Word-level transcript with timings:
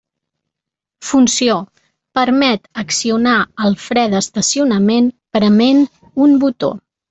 Funció: 1.09 1.57
permet 2.19 2.65
accionar 2.85 3.37
el 3.67 3.77
fre 3.85 4.09
d'estacionament 4.15 5.15
prement 5.39 5.87
un 6.27 6.39
botó. 6.47 6.77